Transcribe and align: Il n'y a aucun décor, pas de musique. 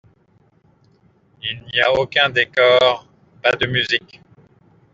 Il 1.43 1.61
n'y 1.71 1.79
a 1.79 1.93
aucun 1.93 2.27
décor, 2.31 3.05
pas 3.43 3.51
de 3.51 3.67
musique. 3.67 4.19